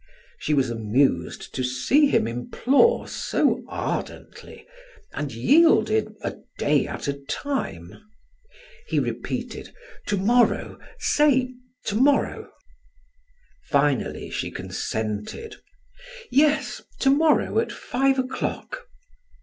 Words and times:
She 0.39 0.55
was 0.55 0.71
amused 0.71 1.53
to 1.53 1.63
see 1.63 2.07
him 2.07 2.27
implore 2.27 3.07
so 3.07 3.63
ardently 3.67 4.65
and 5.13 5.31
yielded 5.31 6.15
a 6.23 6.37
day 6.57 6.87
at 6.87 7.07
a 7.07 7.13
time. 7.13 8.01
He 8.87 8.97
repeated: 8.97 9.71
"To 10.07 10.17
morrow, 10.17 10.79
say 10.97 11.53
to 11.85 11.93
morrow." 11.95 12.51
Finally 13.69 14.31
she 14.31 14.49
consented. 14.49 15.57
"Yes, 16.31 16.81
to 17.01 17.11
morrow 17.11 17.59
at 17.59 17.71
five 17.71 18.17
o'clock." 18.17 18.87